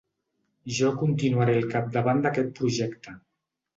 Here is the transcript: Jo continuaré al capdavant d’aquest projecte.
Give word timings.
Jo 0.77 0.87
continuaré 1.01 1.57
al 1.59 1.69
capdavant 1.75 2.25
d’aquest 2.25 2.51
projecte. 2.61 3.19